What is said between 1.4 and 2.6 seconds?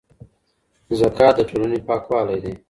ټولني پاکوالی دی.